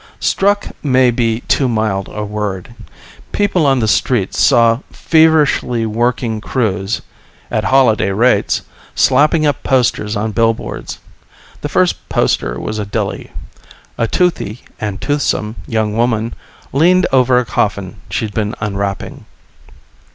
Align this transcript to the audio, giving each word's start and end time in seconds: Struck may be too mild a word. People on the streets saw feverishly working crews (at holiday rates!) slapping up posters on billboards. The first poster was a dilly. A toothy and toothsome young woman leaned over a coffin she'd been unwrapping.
Struck 0.19 0.69
may 0.83 1.11
be 1.11 1.41
too 1.41 1.69
mild 1.69 2.07
a 2.11 2.25
word. 2.25 2.73
People 3.33 3.67
on 3.67 3.77
the 3.77 3.87
streets 3.87 4.39
saw 4.39 4.79
feverishly 4.91 5.85
working 5.85 6.41
crews 6.41 7.03
(at 7.51 7.65
holiday 7.65 8.09
rates!) 8.11 8.63
slapping 8.95 9.45
up 9.45 9.61
posters 9.61 10.15
on 10.15 10.31
billboards. 10.31 10.97
The 11.61 11.69
first 11.69 12.09
poster 12.09 12.59
was 12.59 12.79
a 12.79 12.85
dilly. 12.87 13.31
A 13.95 14.07
toothy 14.07 14.63
and 14.79 14.99
toothsome 14.99 15.55
young 15.67 15.95
woman 15.95 16.33
leaned 16.73 17.05
over 17.11 17.37
a 17.37 17.45
coffin 17.45 17.97
she'd 18.09 18.33
been 18.33 18.55
unwrapping. 18.59 19.27